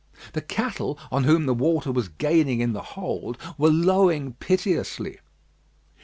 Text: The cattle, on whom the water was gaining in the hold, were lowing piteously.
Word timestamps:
The 0.33 0.41
cattle, 0.41 0.97
on 1.11 1.25
whom 1.25 1.45
the 1.45 1.53
water 1.53 1.91
was 1.91 2.09
gaining 2.09 2.59
in 2.59 2.73
the 2.73 2.81
hold, 2.81 3.37
were 3.55 3.69
lowing 3.69 4.33
piteously. 4.33 5.19